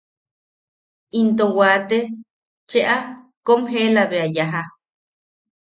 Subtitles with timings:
[1.19, 1.99] Into wate
[2.69, 2.97] cheʼa
[3.45, 4.61] kom jeela bea yaja.